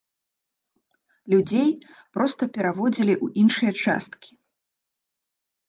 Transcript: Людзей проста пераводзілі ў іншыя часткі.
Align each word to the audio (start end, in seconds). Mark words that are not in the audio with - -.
Людзей 1.33 1.69
проста 2.17 2.43
пераводзілі 2.57 3.13
ў 3.23 3.27
іншыя 3.45 3.71
часткі. 3.85 4.31